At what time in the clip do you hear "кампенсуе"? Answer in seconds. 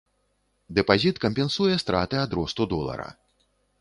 1.25-1.75